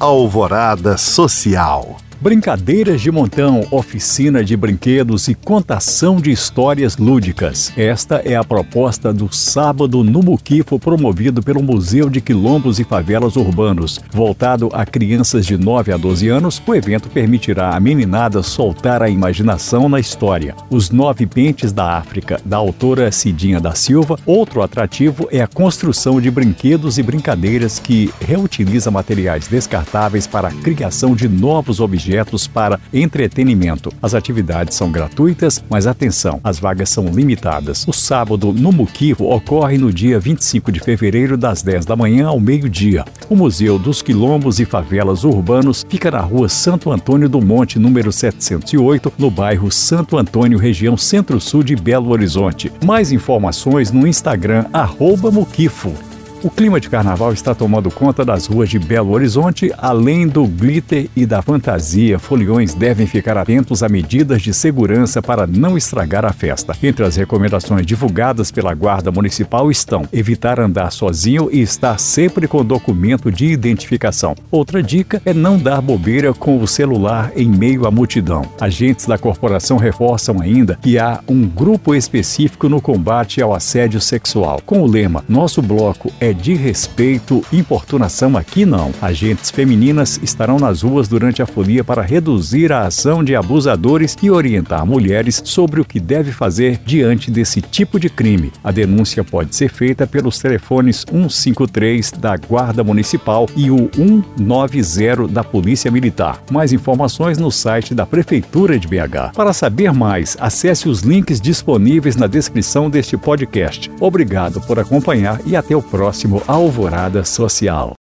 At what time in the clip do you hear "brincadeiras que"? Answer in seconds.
27.04-28.12